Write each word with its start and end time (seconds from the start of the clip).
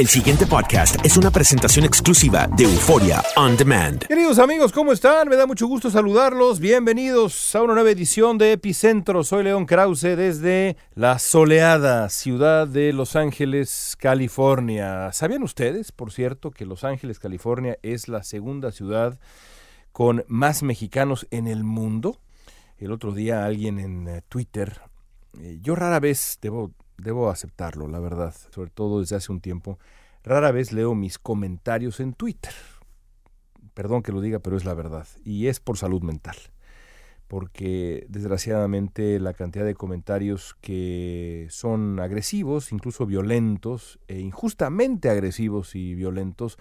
El 0.00 0.08
siguiente 0.08 0.46
podcast 0.46 0.96
es 1.04 1.18
una 1.18 1.30
presentación 1.30 1.84
exclusiva 1.84 2.48
de 2.56 2.64
Euforia 2.64 3.22
On 3.36 3.54
Demand. 3.54 4.06
Queridos 4.06 4.38
amigos, 4.38 4.72
¿cómo 4.72 4.92
están? 4.92 5.28
Me 5.28 5.36
da 5.36 5.46
mucho 5.46 5.66
gusto 5.66 5.90
saludarlos. 5.90 6.58
Bienvenidos 6.58 7.54
a 7.54 7.60
una 7.62 7.74
nueva 7.74 7.90
edición 7.90 8.38
de 8.38 8.52
Epicentro. 8.52 9.22
Soy 9.24 9.44
León 9.44 9.66
Krause 9.66 10.16
desde 10.16 10.78
la 10.94 11.18
soleada 11.18 12.08
ciudad 12.08 12.66
de 12.66 12.94
Los 12.94 13.14
Ángeles, 13.14 13.94
California. 13.98 15.12
¿Sabían 15.12 15.42
ustedes, 15.42 15.92
por 15.92 16.12
cierto, 16.12 16.50
que 16.50 16.64
Los 16.64 16.82
Ángeles, 16.82 17.18
California 17.18 17.76
es 17.82 18.08
la 18.08 18.22
segunda 18.22 18.72
ciudad 18.72 19.20
con 19.92 20.24
más 20.28 20.62
mexicanos 20.62 21.26
en 21.30 21.46
el 21.46 21.62
mundo? 21.62 22.22
El 22.78 22.92
otro 22.92 23.12
día 23.12 23.44
alguien 23.44 23.78
en 23.78 24.08
eh, 24.08 24.22
Twitter, 24.30 24.80
eh, 25.38 25.58
yo 25.60 25.74
rara 25.74 26.00
vez 26.00 26.38
debo 26.40 26.72
debo 27.02 27.30
aceptarlo, 27.30 27.88
la 27.88 27.98
verdad, 27.98 28.34
sobre 28.50 28.70
todo 28.70 29.00
desde 29.00 29.16
hace 29.16 29.32
un 29.32 29.40
tiempo, 29.40 29.78
rara 30.24 30.52
vez 30.52 30.72
leo 30.72 30.94
mis 30.94 31.18
comentarios 31.18 32.00
en 32.00 32.12
Twitter. 32.12 32.52
Perdón 33.74 34.02
que 34.02 34.12
lo 34.12 34.20
diga, 34.20 34.40
pero 34.40 34.56
es 34.56 34.64
la 34.64 34.74
verdad. 34.74 35.06
Y 35.24 35.46
es 35.46 35.60
por 35.60 35.78
salud 35.78 36.02
mental. 36.02 36.36
Porque 37.28 38.06
desgraciadamente 38.08 39.20
la 39.20 39.34
cantidad 39.34 39.64
de 39.64 39.74
comentarios 39.74 40.56
que 40.60 41.46
son 41.50 42.00
agresivos, 42.00 42.72
incluso 42.72 43.06
violentos, 43.06 44.00
e 44.08 44.18
injustamente 44.18 45.08
agresivos 45.08 45.76
y 45.76 45.94
violentos, 45.94 46.58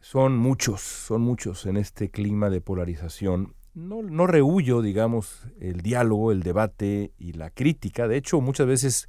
son 0.00 0.38
muchos, 0.38 0.80
son 0.80 1.20
muchos 1.20 1.66
en 1.66 1.76
este 1.76 2.10
clima 2.10 2.48
de 2.48 2.60
polarización 2.60 3.54
no, 3.76 4.02
no 4.02 4.26
rehuyo, 4.26 4.80
digamos, 4.80 5.46
el 5.60 5.82
diálogo, 5.82 6.32
el 6.32 6.42
debate 6.42 7.12
y 7.18 7.34
la 7.34 7.50
crítica. 7.50 8.08
De 8.08 8.16
hecho, 8.16 8.40
muchas 8.40 8.66
veces 8.66 9.06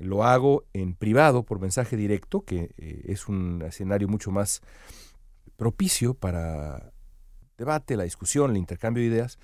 lo 0.00 0.24
hago 0.24 0.64
en 0.72 0.94
privado 0.94 1.44
por 1.44 1.60
mensaje 1.60 1.96
directo, 1.96 2.42
que 2.42 2.74
eh, 2.78 3.02
es 3.06 3.28
un 3.28 3.62
escenario 3.66 4.08
mucho 4.08 4.30
más 4.30 4.62
propicio 5.56 6.14
para 6.14 6.92
debate, 7.58 7.96
la 7.96 8.04
discusión, 8.04 8.50
el 8.50 8.56
intercambio 8.56 9.02
de 9.02 9.10
ideas. 9.10 9.38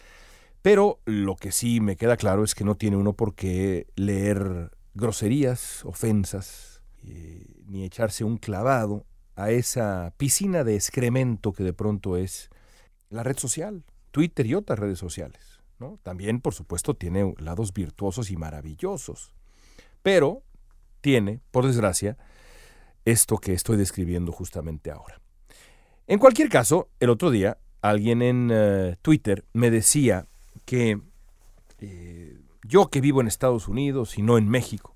Pero 0.62 0.98
lo 1.04 1.36
que 1.36 1.52
sí 1.52 1.80
me 1.80 1.96
queda 1.96 2.16
claro 2.16 2.42
es 2.42 2.54
que 2.54 2.64
no 2.64 2.76
tiene 2.76 2.96
uno 2.96 3.12
por 3.12 3.34
qué 3.34 3.86
leer 3.94 4.72
groserías, 4.94 5.84
ofensas, 5.84 6.82
eh, 7.04 7.46
ni 7.66 7.84
echarse 7.84 8.24
un 8.24 8.38
clavado 8.38 9.04
a 9.36 9.50
esa 9.50 10.14
piscina 10.16 10.64
de 10.64 10.74
excremento 10.74 11.52
que 11.52 11.62
de 11.62 11.74
pronto 11.74 12.16
es 12.16 12.48
la 13.10 13.22
red 13.22 13.36
social. 13.38 13.84
Twitter 14.10 14.46
y 14.46 14.54
otras 14.54 14.78
redes 14.78 14.98
sociales. 14.98 15.60
También, 16.02 16.40
por 16.40 16.54
supuesto, 16.54 16.94
tiene 16.94 17.34
lados 17.38 17.74
virtuosos 17.74 18.30
y 18.30 18.36
maravillosos. 18.38 19.35
Pero 20.06 20.44
tiene, 21.00 21.40
por 21.50 21.66
desgracia, 21.66 22.16
esto 23.04 23.38
que 23.38 23.54
estoy 23.54 23.76
describiendo 23.76 24.30
justamente 24.30 24.92
ahora. 24.92 25.20
En 26.06 26.20
cualquier 26.20 26.48
caso, 26.48 26.90
el 27.00 27.10
otro 27.10 27.32
día 27.32 27.58
alguien 27.82 28.22
en 28.22 28.50
eh, 28.52 28.96
Twitter 29.02 29.44
me 29.52 29.68
decía 29.68 30.28
que 30.64 31.00
eh, 31.80 32.38
yo 32.62 32.88
que 32.88 33.00
vivo 33.00 33.20
en 33.20 33.26
Estados 33.26 33.66
Unidos 33.66 34.16
y 34.16 34.22
no 34.22 34.38
en 34.38 34.48
México. 34.48 34.94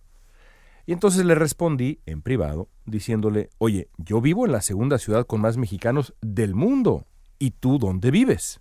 Y 0.87 0.93
entonces 0.93 1.25
le 1.25 1.35
respondí 1.35 1.99
en 2.07 2.23
privado 2.23 2.69
diciéndole, 2.87 3.51
oye, 3.59 3.89
yo 3.99 4.21
vivo 4.21 4.47
en 4.47 4.53
la 4.53 4.61
segunda 4.61 4.97
ciudad 4.97 5.27
con 5.27 5.41
más 5.41 5.57
mexicanos 5.57 6.15
del 6.21 6.55
mundo. 6.55 7.05
¿Y 7.41 7.51
tú 7.51 7.81
dónde 7.81 8.13
vives? 8.13 8.61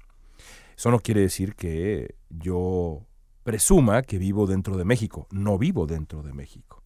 Eso 0.76 0.90
no 0.90 1.00
quiere 1.00 1.22
decir 1.22 1.54
que 1.54 2.16
yo 2.31 3.06
presuma 3.44 4.02
que 4.02 4.18
vivo 4.18 4.48
dentro 4.48 4.78
de 4.78 4.86
México. 4.86 5.28
No 5.32 5.58
vivo 5.58 5.86
dentro 5.88 6.24
de 6.24 6.34
México. 6.34 6.84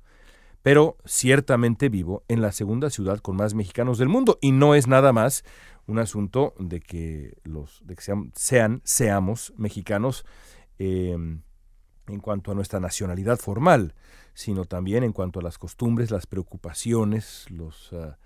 Pero 0.61 0.97
ciertamente 1.05 1.89
vivo 1.89 2.23
en 2.27 2.41
la 2.41 2.51
segunda 2.51 2.89
ciudad 2.89 3.19
con 3.19 3.35
más 3.35 3.53
mexicanos 3.53 3.97
del 3.97 4.09
mundo. 4.09 4.37
Y 4.41 4.51
no 4.51 4.75
es 4.75 4.87
nada 4.87 5.11
más 5.11 5.43
un 5.87 5.99
asunto 5.99 6.53
de 6.57 6.79
que 6.79 7.37
los 7.43 7.81
de 7.85 7.95
que 7.95 8.03
sean, 8.35 8.81
seamos 8.85 9.53
mexicanos 9.57 10.25
em, 10.79 11.41
en 12.07 12.19
cuanto 12.19 12.51
a 12.51 12.55
nuestra 12.55 12.79
nacionalidad 12.79 13.37
formal, 13.37 13.93
sino 14.33 14.65
también 14.65 15.03
en 15.03 15.11
cuanto 15.11 15.39
a 15.39 15.43
las 15.43 15.57
costumbres, 15.57 16.11
las 16.11 16.27
preocupaciones, 16.27 17.45
los 17.49 17.91
ah, 17.93 18.17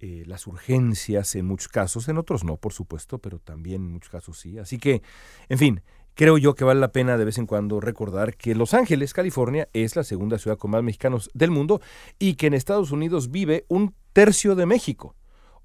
eh, 0.00 0.22
las 0.26 0.46
urgencias 0.46 1.34
en 1.34 1.44
muchos 1.44 1.66
casos, 1.66 2.08
en 2.08 2.18
otros 2.18 2.44
no, 2.44 2.56
por 2.56 2.72
supuesto, 2.72 3.18
pero 3.18 3.40
también 3.40 3.82
en 3.82 3.92
muchos 3.92 4.10
casos 4.10 4.38
sí. 4.38 4.56
Así 4.56 4.78
que, 4.78 5.02
en 5.48 5.58
fin, 5.58 5.82
creo 6.18 6.36
yo 6.36 6.56
que 6.56 6.64
vale 6.64 6.80
la 6.80 6.90
pena 6.90 7.16
de 7.16 7.24
vez 7.24 7.38
en 7.38 7.46
cuando 7.46 7.80
recordar 7.80 8.34
que 8.34 8.56
Los 8.56 8.74
Ángeles, 8.74 9.12
California, 9.12 9.68
es 9.72 9.94
la 9.94 10.02
segunda 10.02 10.36
ciudad 10.36 10.58
con 10.58 10.72
más 10.72 10.82
mexicanos 10.82 11.30
del 11.32 11.52
mundo 11.52 11.80
y 12.18 12.34
que 12.34 12.48
en 12.48 12.54
Estados 12.54 12.90
Unidos 12.90 13.30
vive 13.30 13.66
un 13.68 13.94
tercio 14.12 14.56
de 14.56 14.66
México 14.66 15.14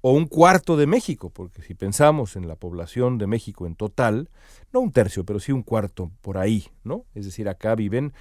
o 0.00 0.12
un 0.12 0.26
cuarto 0.26 0.76
de 0.76 0.86
México, 0.86 1.30
porque 1.30 1.60
si 1.62 1.74
pensamos 1.74 2.36
en 2.36 2.46
la 2.46 2.54
población 2.54 3.18
de 3.18 3.26
México 3.26 3.66
en 3.66 3.74
total, 3.74 4.30
no 4.72 4.78
un 4.78 4.92
tercio, 4.92 5.24
pero 5.24 5.40
sí 5.40 5.50
un 5.50 5.64
cuarto 5.64 6.12
por 6.20 6.38
ahí, 6.38 6.68
¿no? 6.84 7.04
Es 7.16 7.24
decir, 7.24 7.48
acá 7.48 7.74
viven 7.74 8.12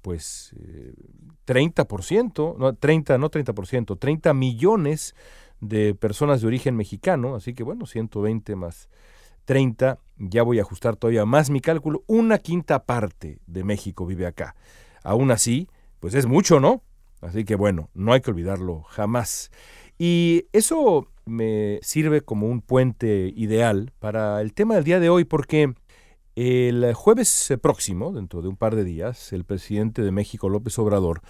pues 0.00 0.54
30%, 1.46 2.52
eh, 2.52 2.56
no 2.56 2.72
30, 2.72 3.18
no 3.18 3.32
30%, 3.32 3.98
30 3.98 4.32
millones 4.32 5.16
de 5.60 5.96
personas 5.96 6.40
de 6.40 6.46
origen 6.46 6.76
mexicano, 6.76 7.34
así 7.34 7.52
que 7.52 7.64
bueno, 7.64 7.84
120 7.84 8.54
más 8.54 8.88
30, 9.44 9.98
ya 10.18 10.42
voy 10.42 10.58
a 10.58 10.62
ajustar 10.62 10.96
todavía 10.96 11.24
más 11.24 11.50
mi 11.50 11.60
cálculo, 11.60 12.04
una 12.06 12.38
quinta 12.38 12.84
parte 12.84 13.40
de 13.46 13.64
México 13.64 14.06
vive 14.06 14.26
acá. 14.26 14.54
Aún 15.02 15.30
así, 15.30 15.68
pues 15.98 16.14
es 16.14 16.26
mucho, 16.26 16.60
¿no? 16.60 16.82
Así 17.20 17.44
que 17.44 17.54
bueno, 17.54 17.90
no 17.94 18.12
hay 18.12 18.20
que 18.20 18.30
olvidarlo 18.30 18.82
jamás. 18.82 19.50
Y 19.98 20.46
eso 20.52 21.08
me 21.26 21.78
sirve 21.82 22.22
como 22.22 22.48
un 22.48 22.62
puente 22.62 23.32
ideal 23.36 23.92
para 23.98 24.40
el 24.40 24.54
tema 24.54 24.74
del 24.74 24.84
día 24.84 25.00
de 25.00 25.10
hoy, 25.10 25.24
porque 25.24 25.74
el 26.36 26.94
jueves 26.94 27.52
próximo, 27.60 28.12
dentro 28.12 28.40
de 28.40 28.48
un 28.48 28.56
par 28.56 28.76
de 28.76 28.84
días, 28.84 29.32
el 29.32 29.44
presidente 29.44 30.02
de 30.02 30.10
México, 30.10 30.48
López 30.48 30.78
Obrador, 30.78 31.20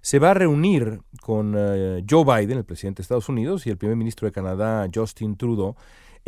se 0.00 0.18
va 0.18 0.30
a 0.30 0.34
reunir 0.34 1.00
con 1.22 1.54
eh, 1.56 2.04
Joe 2.08 2.24
Biden, 2.24 2.58
el 2.58 2.64
presidente 2.64 2.98
de 2.98 3.04
Estados 3.04 3.28
Unidos, 3.28 3.66
y 3.66 3.70
el 3.70 3.78
primer 3.78 3.96
ministro 3.96 4.26
de 4.26 4.32
Canadá, 4.32 4.88
Justin 4.94 5.36
Trudeau, 5.36 5.74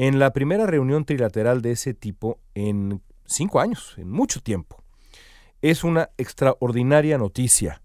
en 0.02 0.18
la 0.18 0.32
primera 0.32 0.64
reunión 0.64 1.04
trilateral 1.04 1.60
de 1.60 1.72
ese 1.72 1.92
tipo 1.92 2.38
en 2.54 3.02
cinco 3.26 3.60
años, 3.60 3.96
en 3.98 4.08
mucho 4.10 4.40
tiempo. 4.40 4.82
Es 5.60 5.84
una 5.84 6.08
extraordinaria 6.16 7.18
noticia 7.18 7.82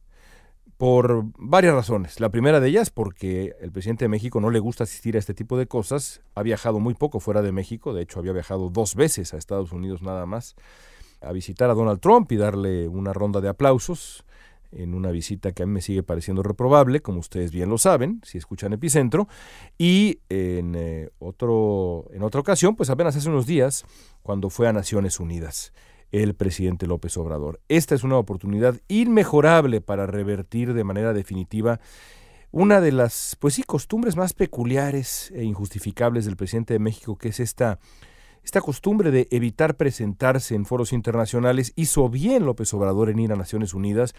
por 0.78 1.26
varias 1.38 1.74
razones. 1.74 2.22
La 2.22 2.30
primera 2.30 2.62
de 2.62 2.70
ellas 2.70 2.90
porque 2.90 3.54
el 3.60 3.74
presidente 3.74 4.06
de 4.06 4.10
México 4.10 4.40
no 4.40 4.50
le 4.50 4.60
gusta 4.60 4.86
asistir 4.86 5.18
a 5.18 5.20
este 5.20 5.34
tipo 5.34 5.58
de 5.58 5.68
cosas. 5.68 6.22
Ha 6.36 6.44
viajado 6.44 6.80
muy 6.80 6.94
poco 6.94 7.20
fuera 7.20 7.42
de 7.42 7.52
México, 7.52 7.94
de 7.94 8.04
hecho 8.04 8.20
había 8.20 8.32
viajado 8.32 8.70
dos 8.70 8.96
veces 8.96 9.34
a 9.34 9.38
Estados 9.38 9.74
Unidos 9.74 10.02
nada 10.02 10.26
más 10.26 10.56
a 11.20 11.34
visitar 11.34 11.70
a 11.70 11.74
Donald 11.74 12.00
Trump 12.00 12.32
y 12.32 12.38
darle 12.38 12.88
una 12.88 13.12
ronda 13.12 13.42
de 13.42 13.50
aplausos 13.50 14.24
en 14.76 14.94
una 14.94 15.12
visita 15.12 15.52
que 15.52 15.64
a 15.64 15.66
mí 15.66 15.72
me 15.72 15.82
sigue 15.82 16.04
pareciendo 16.04 16.44
reprobable, 16.44 17.02
como 17.02 17.20
ustedes 17.20 17.52
bien 17.52 17.70
lo 17.70 17.78
saben, 17.78 18.22
si 18.24 18.38
escuchan 18.38 18.74
Epicentro, 18.74 19.28
y 19.78 20.20
en, 20.30 20.76
eh, 20.76 21.10
otro, 21.20 22.06
en 22.14 22.24
otra 22.24 22.42
ocasión, 22.42 22.76
pues 22.76 22.90
apenas 22.90 23.16
hace 23.16 23.30
unos 23.30 23.46
días, 23.46 23.86
cuando 24.22 24.50
fue 24.50 24.68
a 24.68 24.74
Naciones 24.74 25.20
Unidas 25.20 25.74
el 26.12 26.36
presidente 26.36 26.88
López 26.88 27.18
Obrador. 27.18 27.60
Esta 27.68 27.96
es 27.96 28.04
una 28.04 28.18
oportunidad 28.18 28.76
inmejorable 28.88 29.82
para 29.82 30.06
revertir 30.06 30.74
de 30.74 30.84
manera 30.84 31.14
definitiva 31.14 31.80
una 32.52 32.80
de 32.80 32.92
las, 32.94 33.36
pues 33.40 33.56
sí, 33.56 33.64
costumbres 33.64 34.16
más 34.16 34.34
peculiares 34.34 35.32
e 35.36 35.44
injustificables 35.44 36.26
del 36.26 36.38
presidente 36.38 36.74
de 36.74 36.80
México, 36.80 37.18
que 37.18 37.30
es 37.30 37.40
esta 37.40 37.80
esta 38.46 38.62
costumbre 38.62 39.10
de 39.10 39.28
evitar 39.32 39.76
presentarse 39.76 40.54
en 40.54 40.66
foros 40.66 40.94
internacionales 40.94 41.74
hizo 41.76 42.08
bien 42.10 42.46
López 42.46 42.72
Obrador 42.76 43.10
en 43.10 43.18
ir 43.18 43.34
a 43.34 43.36
Naciones 43.36 43.74
Unidas 43.74 44.14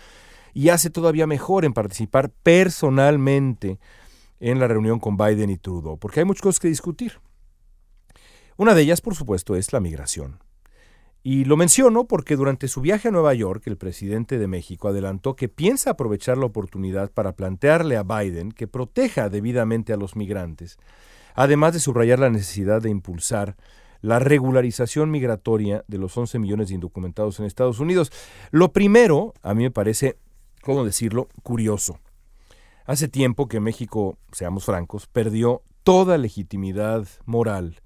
y 0.57 0.71
hace 0.71 0.89
todavía 0.89 1.27
mejor 1.27 1.67
en 1.67 1.75
participar 1.75 2.31
personalmente 2.31 3.79
en 4.41 4.59
la 4.59 4.67
reunión 4.67 4.99
con 4.99 5.19
Biden 5.19 5.51
y 5.51 5.59
Trudeau, 5.59 5.99
porque 5.99 6.21
hay 6.21 6.25
muchas 6.25 6.41
cosas 6.41 6.61
que 6.61 6.69
discutir. 6.69 7.21
Una 8.57 8.75
de 8.75 8.81
ellas, 8.81 9.03
por 9.03 9.15
supuesto, 9.15 9.55
es 9.55 9.75
la 9.75 9.81
migración. 9.81 10.39
Y 11.23 11.45
lo 11.45 11.59
menciono 11.59 12.07
porque 12.07 12.37
durante 12.37 12.69
su 12.69 12.81
viaje 12.81 13.09
a 13.09 13.11
Nueva 13.11 13.35
York, 13.35 13.65
el 13.67 13.77
presidente 13.77 14.39
de 14.39 14.47
México 14.47 14.89
adelantó 14.89 15.37
que 15.37 15.51
piensa 15.51 15.91
aprovechar 15.91 16.39
la 16.39 16.47
oportunidad 16.47 17.13
para 17.13 17.33
plantearle 17.33 17.99
a 17.99 18.03
Biden 18.03 18.51
que 18.51 18.67
proteja 18.67 19.29
debidamente 19.29 19.93
a 19.93 19.99
los 19.99 20.17
migrantes, 20.17 20.79
además 21.35 21.75
de 21.75 21.81
subrayar 21.81 22.19
la 22.19 22.31
necesidad 22.31 22.81
de 22.81 22.89
impulsar 22.89 23.57
la 24.01 24.21
regularización 24.21 25.11
migratoria 25.11 25.85
de 25.87 25.99
los 25.99 26.17
11 26.17 26.39
millones 26.39 26.69
de 26.69 26.77
indocumentados 26.77 27.41
en 27.41 27.45
Estados 27.45 27.79
Unidos. 27.79 28.11
Lo 28.53 28.73
primero, 28.73 29.35
a 29.43 29.53
mí 29.53 29.65
me 29.65 29.71
parece, 29.71 30.17
¿cómo 30.63 30.85
decirlo?, 30.85 31.29
curioso. 31.43 31.99
Hace 32.85 33.09
tiempo 33.09 33.49
que 33.49 33.61
México, 33.61 34.17
seamos 34.33 34.65
francos, 34.65 35.07
perdió 35.07 35.63
toda 35.83 36.19
legitimidad 36.19 37.07
moral 37.25 37.81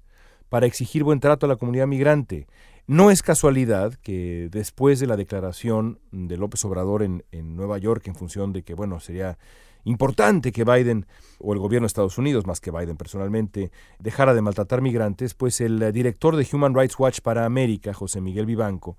para 0.49 0.65
exigir 0.65 1.03
buen 1.03 1.19
trato 1.19 1.45
a 1.45 1.49
la 1.49 1.55
comunidad 1.55 1.87
migrante. 1.87 2.47
No 2.85 3.09
es 3.09 3.23
casualidad 3.23 3.93
que 3.95 4.49
después 4.51 4.99
de 4.99 5.07
la 5.07 5.15
declaración 5.15 5.99
de 6.11 6.37
López 6.37 6.65
Obrador 6.65 7.03
en, 7.03 7.23
en, 7.31 7.55
Nueva 7.55 7.77
York, 7.77 8.07
en 8.07 8.15
función 8.15 8.53
de 8.53 8.63
que, 8.63 8.73
bueno, 8.73 8.99
sería 8.99 9.37
importante 9.85 10.51
que 10.51 10.63
Biden, 10.63 11.05
o 11.39 11.53
el 11.53 11.59
gobierno 11.59 11.85
de 11.85 11.87
Estados 11.87 12.17
Unidos, 12.17 12.45
más 12.45 12.59
que 12.59 12.71
Biden 12.71 12.97
personalmente, 12.97 13.71
dejara 13.99 14.33
de 14.33 14.41
maltratar 14.41 14.81
migrantes, 14.81 15.33
pues 15.33 15.61
el 15.61 15.91
director 15.93 16.35
de 16.35 16.47
Human 16.51 16.75
Rights 16.75 16.99
Watch 16.99 17.21
para 17.21 17.45
América, 17.45 17.93
José 17.93 18.21
Miguel 18.21 18.45
Vivanco, 18.45 18.97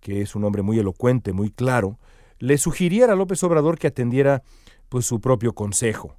que 0.00 0.20
es 0.20 0.34
un 0.34 0.44
hombre 0.44 0.62
muy 0.62 0.78
elocuente, 0.78 1.32
muy 1.32 1.50
claro, 1.50 1.98
le 2.42 2.58
sugiriera 2.58 3.12
a 3.12 3.16
López 3.16 3.40
Obrador 3.44 3.78
que 3.78 3.86
atendiera 3.86 4.42
pues 4.88 5.06
su 5.06 5.20
propio 5.20 5.52
consejo. 5.52 6.16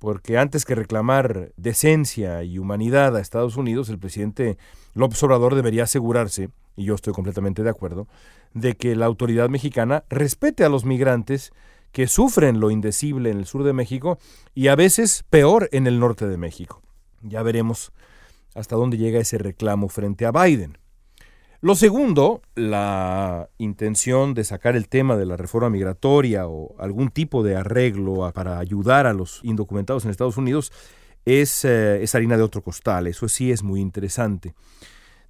Porque 0.00 0.36
antes 0.36 0.64
que 0.64 0.74
reclamar 0.74 1.52
decencia 1.56 2.42
y 2.42 2.58
humanidad 2.58 3.16
a 3.16 3.20
Estados 3.20 3.56
Unidos, 3.56 3.88
el 3.88 4.00
presidente 4.00 4.58
López 4.94 5.22
Obrador 5.22 5.54
debería 5.54 5.84
asegurarse, 5.84 6.50
y 6.74 6.86
yo 6.86 6.96
estoy 6.96 7.12
completamente 7.12 7.62
de 7.62 7.70
acuerdo, 7.70 8.08
de 8.52 8.74
que 8.74 8.96
la 8.96 9.06
autoridad 9.06 9.48
mexicana 9.48 10.02
respete 10.10 10.64
a 10.64 10.68
los 10.68 10.84
migrantes 10.84 11.52
que 11.92 12.08
sufren 12.08 12.58
lo 12.58 12.72
indecible 12.72 13.30
en 13.30 13.38
el 13.38 13.46
sur 13.46 13.62
de 13.62 13.72
México 13.72 14.18
y 14.56 14.66
a 14.66 14.74
veces 14.74 15.24
peor 15.30 15.68
en 15.70 15.86
el 15.86 16.00
norte 16.00 16.26
de 16.26 16.36
México. 16.36 16.82
Ya 17.22 17.44
veremos 17.44 17.92
hasta 18.56 18.74
dónde 18.74 18.98
llega 18.98 19.20
ese 19.20 19.38
reclamo 19.38 19.88
frente 19.88 20.26
a 20.26 20.32
Biden. 20.32 20.78
Lo 21.60 21.74
segundo, 21.74 22.40
la 22.54 23.48
intención 23.58 24.32
de 24.32 24.44
sacar 24.44 24.76
el 24.76 24.88
tema 24.88 25.16
de 25.16 25.26
la 25.26 25.36
reforma 25.36 25.70
migratoria 25.70 26.46
o 26.46 26.76
algún 26.78 27.10
tipo 27.10 27.42
de 27.42 27.56
arreglo 27.56 28.30
para 28.32 28.60
ayudar 28.60 29.08
a 29.08 29.12
los 29.12 29.40
indocumentados 29.42 30.04
en 30.04 30.12
Estados 30.12 30.36
Unidos 30.36 30.70
es, 31.24 31.64
eh, 31.64 32.04
harina 32.12 32.36
de 32.36 32.44
otro 32.44 32.62
costal. 32.62 33.08
Eso 33.08 33.28
sí 33.28 33.50
es 33.50 33.64
muy 33.64 33.80
interesante. 33.80 34.54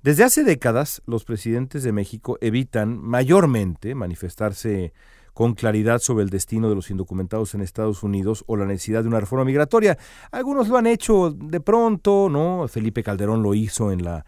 Desde 0.02 0.22
hace 0.22 0.44
décadas, 0.44 1.00
los 1.06 1.24
presidentes 1.24 1.82
de 1.82 1.92
México 1.92 2.36
evitan 2.42 2.98
mayormente 2.98 3.94
manifestarse 3.94 4.92
con 5.32 5.54
claridad 5.54 5.98
sobre 5.98 6.24
el 6.24 6.30
destino 6.30 6.68
de 6.68 6.74
los 6.74 6.90
indocumentados 6.90 7.54
en 7.54 7.62
Estados 7.62 8.02
Unidos 8.02 8.44
o 8.46 8.56
la 8.56 8.66
necesidad 8.66 9.02
de 9.02 9.08
una 9.08 9.20
reforma 9.20 9.46
migratoria. 9.46 9.96
Algunos 10.30 10.68
lo 10.68 10.76
han 10.76 10.88
hecho 10.88 11.30
de 11.30 11.60
pronto, 11.60 12.28
¿no? 12.28 12.68
Felipe 12.68 13.02
Calderón 13.02 13.42
lo 13.42 13.54
hizo 13.54 13.92
en 13.92 14.04
la 14.04 14.26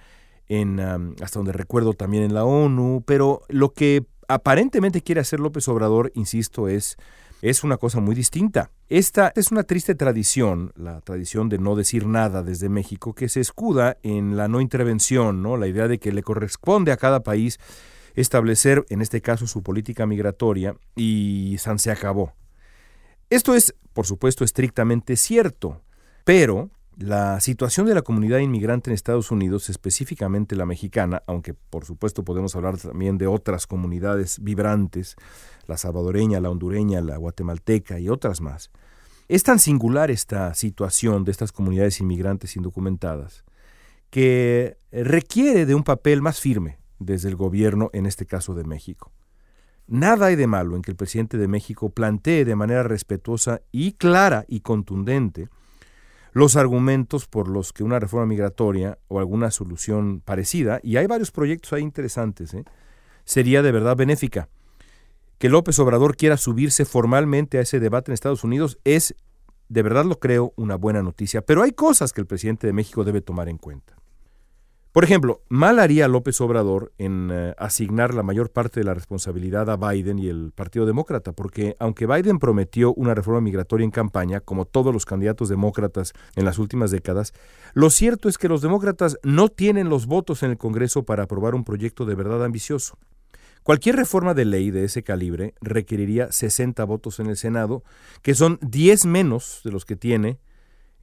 en, 0.51 0.81
hasta 0.81 1.39
donde 1.39 1.53
recuerdo 1.53 1.95
también 1.95 2.25
en 2.25 2.35
la 2.35 2.45
ONU, 2.45 3.05
pero 3.07 3.43
lo 3.49 3.73
que 3.73 4.05
aparentemente 4.27 5.01
quiere 5.01 5.21
hacer 5.21 5.39
López 5.39 5.69
Obrador, 5.69 6.11
insisto, 6.17 6.67
es, 6.67 6.97
es 7.41 7.63
una 7.63 7.77
cosa 7.77 8.01
muy 8.01 8.17
distinta. 8.17 8.73
Esta 8.89 9.33
es 9.37 9.53
una 9.53 9.63
triste 9.63 9.95
tradición, 9.95 10.73
la 10.75 11.03
tradición 11.03 11.49
de 11.49 11.59
no 11.59 11.77
decir 11.77 12.05
nada 12.05 12.43
desde 12.43 12.69
México, 12.69 13.15
que 13.15 13.29
se 13.29 13.39
escuda 13.39 13.97
en 14.03 14.37
la 14.37 14.49
no 14.49 14.61
intervención, 14.61 15.41
¿no? 15.41 15.57
la 15.57 15.69
idea 15.69 15.87
de 15.87 16.01
que 16.01 16.11
le 16.11 16.25
corresponde 16.25 16.91
a 16.91 16.97
cada 16.97 17.21
país 17.21 17.61
establecer, 18.17 18.85
en 18.89 19.03
este 19.03 19.21
caso, 19.21 19.47
su 19.47 19.63
política 19.63 20.05
migratoria 20.05 20.75
y 20.97 21.57
San 21.61 21.79
se 21.79 21.93
acabó. 21.93 22.35
Esto 23.31 23.55
es, 23.55 23.77
por 23.93 24.05
supuesto, 24.05 24.43
estrictamente 24.43 25.15
cierto, 25.15 25.81
pero 26.25 26.71
la 27.01 27.41
situación 27.41 27.87
de 27.87 27.95
la 27.95 28.03
comunidad 28.03 28.41
inmigrante 28.41 28.91
en 28.91 28.95
Estados 28.95 29.31
Unidos, 29.31 29.71
específicamente 29.71 30.55
la 30.55 30.67
mexicana, 30.67 31.23
aunque 31.27 31.55
por 31.55 31.87
supuesto 31.87 32.25
podemos 32.25 32.55
hablar 32.55 32.77
también 32.77 33.17
de 33.17 33.27
otras 33.27 33.67
comunidades 33.67 34.39
vibrantes, 34.43 35.17
la 35.67 35.79
salvadoreña, 35.79 36.41
la 36.41 36.51
hondureña, 36.51 37.01
la 37.01 37.17
guatemalteca 37.17 37.99
y 37.99 38.11
otras 38.11 38.43
más, 38.43 38.71
es 39.29 39.43
tan 39.45 39.59
singular 39.59 40.11
esta 40.11 40.53
situación 40.53 41.25
de 41.25 41.31
estas 41.31 41.53
comunidades 41.53 42.01
inmigrantes 42.01 42.55
indocumentadas 42.57 43.45
que 44.11 44.77
requiere 44.93 45.65
de 45.65 45.75
un 45.75 45.85
papel 45.85 46.21
más 46.21 46.39
firme 46.39 46.81
desde 46.99 47.31
el 47.31 47.37
gobierno, 47.37 47.89
en 47.95 48.05
este 48.05 48.27
caso 48.27 48.55
de 48.55 48.65
México. 48.65 49.11
Nada 49.87 50.27
hay 50.27 50.37
de 50.37 50.47
malo 50.47 50.77
en 50.77 50.83
que 50.83 50.91
el 50.91 50.99
presidente 50.99 51.39
de 51.39 51.49
México 51.49 51.89
plantee 51.89 52.45
de 52.45 52.57
manera 52.57 52.83
respetuosa 52.83 53.63
y 53.73 53.93
clara 53.93 54.45
y 54.49 54.61
contundente 54.61 55.49
los 56.33 56.57
argumentos 56.57 57.27
por 57.27 57.49
los 57.49 57.73
que 57.73 57.85
una 57.85 57.99
reforma 57.99 58.27
migratoria 58.27 58.99
o 59.09 59.19
alguna 59.19 59.51
solución 59.51 60.21
parecida, 60.21 60.81
y 60.83 60.97
hay 60.97 61.07
varios 61.07 61.31
proyectos 61.31 61.73
ahí 61.73 61.83
interesantes, 61.83 62.55
¿eh? 62.55 62.65
sería 63.25 63.63
de 63.63 63.73
verdad 63.73 63.97
benéfica. 63.97 64.49
Que 65.39 65.49
López 65.49 65.79
Obrador 65.79 66.17
quiera 66.17 66.37
subirse 66.37 66.85
formalmente 66.85 67.59
a 67.59 67.63
ese 67.63 67.81
debate 67.81 68.11
en 68.11 68.15
Estados 68.15 68.45
Unidos 68.45 68.79
es, 68.85 69.15
de 69.69 69.83
verdad 69.83 70.05
lo 70.05 70.19
creo, 70.19 70.53
una 70.57 70.77
buena 70.77 71.03
noticia, 71.03 71.41
pero 71.41 71.63
hay 71.63 71.73
cosas 71.73 72.13
que 72.13 72.21
el 72.21 72.27
presidente 72.27 72.67
de 72.67 72.73
México 72.73 73.05
debe 73.05 73.23
tomar 73.23 73.49
en 73.49 73.57
cuenta. 73.57 74.00
Por 74.93 75.05
ejemplo, 75.05 75.43
mal 75.49 75.79
haría 75.79 76.09
López 76.09 76.41
Obrador 76.41 76.93
en 76.99 77.31
eh, 77.33 77.55
asignar 77.59 78.13
la 78.13 78.25
mayor 78.25 78.51
parte 78.51 78.81
de 78.81 78.85
la 78.85 78.93
responsabilidad 78.93 79.71
a 79.71 79.77
Biden 79.77 80.19
y 80.19 80.27
el 80.27 80.51
Partido 80.53 80.85
Demócrata, 80.85 81.31
porque 81.31 81.77
aunque 81.79 82.09
Biden 82.09 82.41
prometió 82.41 82.93
una 82.95 83.15
reforma 83.15 83.41
migratoria 83.41 83.85
en 83.85 83.93
campaña, 83.93 84.41
como 84.41 84.65
todos 84.65 84.93
los 84.93 85.07
candidatos 85.07 85.49
demócratas 85.49 86.13
en 86.35 86.45
las 86.45 86.59
últimas 86.59 86.91
décadas, 86.91 87.35
lo 87.73 87.89
cierto 87.89 88.29
es 88.29 88.37
que 88.37 88.49
los 88.49 88.63
demócratas 88.63 89.17
no 89.23 89.49
tienen 89.49 89.89
los 89.89 90.07
votos 90.07 90.43
en 90.43 90.51
el 90.51 90.59
Congreso 90.59 91.05
para 91.05 91.23
aprobar 91.23 91.55
un 91.55 91.63
proyecto 91.63 92.05
de 92.05 92.17
verdad 92.17 92.45
ambicioso. 92.45 92.99
Cualquier 93.63 93.95
reforma 93.95 94.35
de 94.35 94.45
ley 94.45 94.73
de 94.73 94.83
ese 94.83 95.05
calibre 95.05 95.55
requeriría 95.61 96.33
60 96.33 96.83
votos 96.85 97.21
en 97.21 97.27
el 97.29 97.37
Senado, 97.37 97.85
que 98.23 98.35
son 98.35 98.59
10 98.61 99.07
menos 99.07 99.61
de 99.63 99.71
los 99.71 99.85
que 99.85 99.95
tiene 99.95 100.41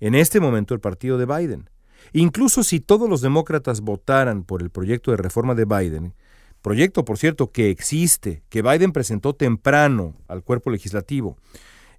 en 0.01 0.13
este 0.13 0.41
momento 0.41 0.73
el 0.73 0.81
partido 0.81 1.17
de 1.17 1.25
Biden. 1.25 1.69
Incluso 2.13 2.63
si 2.63 2.79
todos 2.79 3.09
los 3.09 3.21
demócratas 3.21 3.81
votaran 3.81 4.43
por 4.43 4.61
el 4.61 4.69
proyecto 4.69 5.11
de 5.11 5.17
reforma 5.17 5.55
de 5.55 5.65
Biden, 5.65 6.13
proyecto, 6.61 7.05
por 7.05 7.17
cierto, 7.17 7.51
que 7.51 7.69
existe, 7.69 8.43
que 8.49 8.61
Biden 8.61 8.91
presentó 8.91 9.33
temprano 9.33 10.15
al 10.27 10.43
cuerpo 10.43 10.69
legislativo 10.69 11.37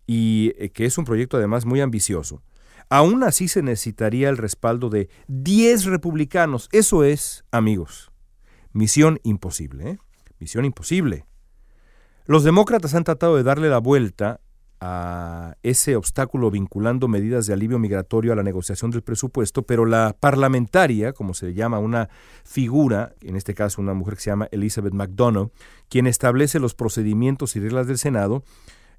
y 0.07 0.53
eh, 0.59 0.71
que 0.71 0.85
es 0.85 0.99
un 0.99 1.05
proyecto 1.05 1.37
además 1.37 1.65
muy 1.65 1.81
ambicioso, 1.81 2.43
aún 2.89 3.23
así 3.23 3.49
se 3.49 3.63
necesitaría 3.63 4.29
el 4.29 4.37
respaldo 4.37 4.91
de 4.91 5.09
10 5.29 5.85
republicanos. 5.87 6.69
Eso 6.73 7.05
es, 7.05 7.45
amigos, 7.51 8.11
misión 8.73 9.21
imposible. 9.23 9.91
¿eh? 9.91 9.99
Misión 10.39 10.65
imposible. 10.65 11.27
Los 12.27 12.45
demócratas 12.45 12.95
han 12.95 13.05
tratado 13.05 13.37
de 13.37 13.43
darle 13.43 13.71
la 13.71 13.79
vuelta 13.79 14.41
a 14.81 15.57
ese 15.63 15.97
obstáculo 15.97 16.51
vinculando 16.51 17.09
medidas 17.09 17.47
de 17.47 17.53
alivio 17.53 17.79
migratorio 17.79 18.33
a 18.33 18.37
la 18.37 18.43
negociación 18.43 18.91
del 18.91 19.03
presupuesto, 19.03 19.63
pero 19.63 19.85
la 19.87 20.17
parlamentaria, 20.19 21.13
como 21.13 21.35
se 21.35 21.55
llama 21.55 21.79
una 21.79 22.09
figura, 22.45 23.15
en 23.23 23.37
este 23.37 23.55
caso 23.55 23.81
una 23.81 23.95
mujer 23.95 24.15
que 24.15 24.21
se 24.21 24.31
llama 24.31 24.49
Elizabeth 24.51 24.95
McDonough, 24.95 25.51
quien 25.89 26.07
establece 26.07 26.61
los 26.61 26.75
procedimientos 26.75 27.57
y 27.57 27.61
reglas 27.61 27.87
del 27.87 27.99
Senado, 27.99 28.45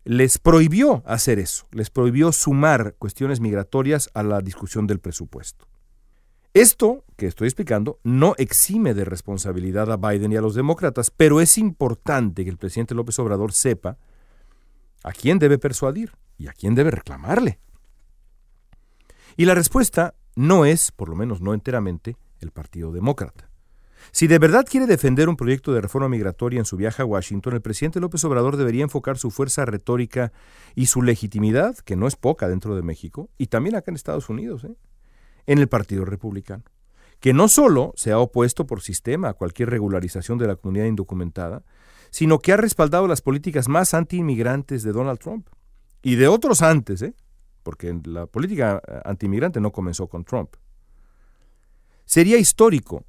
les 0.03 0.37
prohibió 0.37 1.03
hacer 1.05 1.39
eso, 1.39 1.67
les 1.71 1.89
prohibió 1.89 2.31
sumar 2.31 2.95
cuestiones 2.97 3.39
migratorias 3.39 4.09
a 4.13 4.23
la 4.23 4.41
discusión 4.41 4.87
del 4.87 4.99
presupuesto. 4.99 5.67
Esto 6.53 7.05
que 7.15 7.27
estoy 7.27 7.47
explicando 7.47 7.99
no 8.03 8.33
exime 8.37 8.95
de 8.95 9.05
responsabilidad 9.05 9.91
a 9.91 9.97
Biden 9.97 10.31
y 10.31 10.37
a 10.37 10.41
los 10.41 10.55
demócratas, 10.55 11.11
pero 11.11 11.41
es 11.41 11.59
importante 11.59 12.43
que 12.43 12.49
el 12.49 12.57
presidente 12.57 12.95
López 12.95 13.19
Obrador 13.19 13.53
sepa 13.53 13.97
¿A 15.03 15.11
quién 15.11 15.39
debe 15.39 15.57
persuadir 15.57 16.11
y 16.37 16.47
a 16.47 16.53
quién 16.53 16.75
debe 16.75 16.91
reclamarle? 16.91 17.59
Y 19.37 19.45
la 19.45 19.55
respuesta 19.55 20.15
no 20.35 20.65
es, 20.65 20.91
por 20.91 21.09
lo 21.09 21.15
menos 21.15 21.41
no 21.41 21.53
enteramente, 21.53 22.17
el 22.39 22.51
Partido 22.51 22.91
Demócrata. 22.91 23.49
Si 24.11 24.27
de 24.27 24.39
verdad 24.39 24.65
quiere 24.69 24.87
defender 24.87 25.29
un 25.29 25.35
proyecto 25.35 25.73
de 25.73 25.81
reforma 25.81 26.09
migratoria 26.09 26.59
en 26.59 26.65
su 26.65 26.77
viaje 26.77 27.01
a 27.01 27.05
Washington, 27.05 27.53
el 27.53 27.61
presidente 27.61 27.99
López 27.99 28.23
Obrador 28.23 28.57
debería 28.57 28.83
enfocar 28.83 29.17
su 29.17 29.29
fuerza 29.29 29.65
retórica 29.65 30.31
y 30.75 30.87
su 30.87 31.01
legitimidad, 31.01 31.77
que 31.77 31.95
no 31.95 32.07
es 32.07 32.15
poca 32.15 32.47
dentro 32.47 32.75
de 32.75 32.81
México, 32.81 33.29
y 33.37 33.47
también 33.47 33.75
acá 33.75 33.91
en 33.91 33.95
Estados 33.95 34.29
Unidos, 34.29 34.63
¿eh? 34.63 34.75
en 35.45 35.59
el 35.59 35.67
Partido 35.67 36.05
Republicano, 36.05 36.63
que 37.19 37.33
no 37.33 37.47
solo 37.47 37.93
se 37.95 38.11
ha 38.11 38.19
opuesto 38.19 38.65
por 38.65 38.81
sistema 38.81 39.29
a 39.29 39.33
cualquier 39.33 39.69
regularización 39.69 40.37
de 40.37 40.47
la 40.47 40.55
comunidad 40.55 40.85
indocumentada, 40.85 41.63
sino 42.09 42.39
que 42.39 42.53
ha 42.53 42.57
respaldado 42.57 43.07
las 43.07 43.21
políticas 43.21 43.67
más 43.67 43.93
anti-inmigrantes 43.93 44.83
de 44.83 44.91
Donald 44.91 45.19
Trump 45.19 45.47
y 46.01 46.15
de 46.15 46.27
otros 46.27 46.61
antes, 46.61 47.01
¿eh? 47.01 47.13
porque 47.63 47.99
la 48.05 48.25
política 48.25 48.81
eh, 48.87 49.01
anti-inmigrante 49.05 49.59
no 49.61 49.71
comenzó 49.71 50.07
con 50.07 50.23
Trump. 50.23 50.55
Sería 52.05 52.37
histórico 52.37 53.05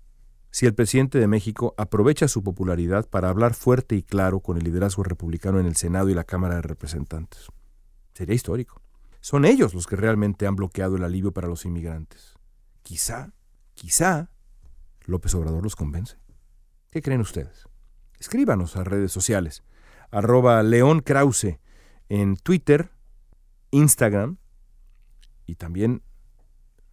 si 0.50 0.66
el 0.66 0.75
presidente 0.75 1.19
de 1.19 1.28
México 1.28 1.75
aprovecha 1.78 2.28
su 2.28 2.42
popularidad 2.42 3.09
para 3.09 3.28
hablar 3.28 3.54
fuerte 3.54 3.95
y 3.95 4.02
claro 4.02 4.40
con 4.40 4.59
el 4.59 4.64
liderazgo 4.64 5.02
republicano 5.04 5.61
en 5.61 5.66
el 5.66 5.76
Senado 5.76 6.11
y 6.11 6.14
la 6.14 6.25
Cámara 6.25 6.57
de 6.57 6.62
Representantes. 6.62 7.47
Sería 8.12 8.35
histórico. 8.35 8.83
Son 9.21 9.45
ellos 9.45 9.75
los 9.75 9.87
que 9.87 9.97
realmente 9.97 10.47
han 10.47 10.57
bloqueado 10.57 10.97
el 10.97 11.04
alivio 11.04 11.33
para 11.33 11.49
los 11.49 11.64
inmigrantes. 11.64 12.35
Quizá, 12.83 13.33
quizá, 13.75 14.30
López 15.07 15.35
Obrador 15.35 15.62
los 15.62 15.76
convence. 15.76 16.16
¿Qué 16.90 17.00
creen 17.00 17.21
ustedes? 17.21 17.69
Escríbanos 18.20 18.76
a 18.76 18.84
redes 18.84 19.10
sociales. 19.10 19.64
Arroba 20.10 20.62
León 20.62 21.00
Krause 21.00 21.58
en 22.10 22.36
Twitter, 22.36 22.90
Instagram 23.70 24.36
y 25.46 25.54
también 25.56 26.02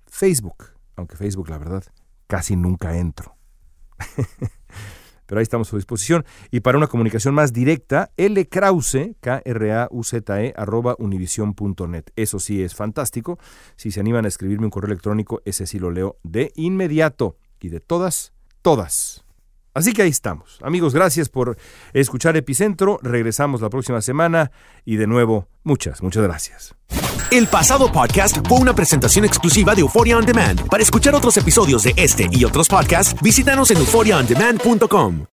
Facebook. 0.06 0.72
Aunque 0.96 1.18
Facebook, 1.18 1.50
la 1.50 1.58
verdad, 1.58 1.84
casi 2.28 2.56
nunca 2.56 2.98
entro. 2.98 3.36
Pero 5.26 5.40
ahí 5.40 5.44
estamos 5.44 5.68
a 5.68 5.72
su 5.72 5.76
disposición. 5.76 6.26
Y 6.50 6.62
para 6.62 6.78
una 6.78 6.88
comunicación 6.88 7.36
más 7.36 7.52
directa, 7.52 8.12
lkrause, 8.16 9.18
K-R-A-U-Z-E, 9.20 10.54
arroba 10.56 10.96
univision.net. 10.98 12.06
Eso 12.16 12.40
sí 12.40 12.64
es 12.64 12.74
fantástico. 12.74 13.38
Si 13.76 13.92
se 13.92 14.00
animan 14.00 14.24
a 14.24 14.30
escribirme 14.30 14.66
un 14.66 14.72
correo 14.72 14.88
electrónico, 14.88 15.42
ese 15.44 15.68
sí 15.68 15.80
lo 15.80 15.92
leo 15.92 16.18
de 16.24 16.54
inmediato. 16.56 17.36
Y 17.60 17.68
de 17.68 17.82
todas, 17.82 18.32
todas. 18.62 19.27
Así 19.78 19.94
que 19.94 20.02
ahí 20.02 20.10
estamos. 20.10 20.58
Amigos, 20.64 20.96
gracias 20.96 21.30
por 21.30 21.56
escuchar 21.94 22.36
Epicentro. 22.36 23.00
Regresamos 23.04 23.62
la 23.62 23.70
próxima 23.70 24.02
semana. 24.02 24.50
Y 24.86 24.96
de 24.96 25.06
nuevo, 25.06 25.48
muchas, 25.64 26.02
muchas 26.02 26.24
gracias. 26.24 26.76
El 27.30 27.46
pasado 27.46 27.92
podcast 27.92 28.38
fue 28.48 28.58
una 28.58 28.74
presentación 28.74 29.24
exclusiva 29.24 29.76
de 29.76 29.82
Euphoria 29.82 30.18
On 30.18 30.26
Demand. 30.26 30.68
Para 30.68 30.82
escuchar 30.82 31.14
otros 31.14 31.38
episodios 31.38 31.84
de 31.84 31.94
este 31.96 32.28
y 32.32 32.44
otros 32.44 32.68
podcasts, 32.68 33.16
visítanos 33.22 33.70
en 33.70 33.78
euphoriaondemand.com. 33.78 35.37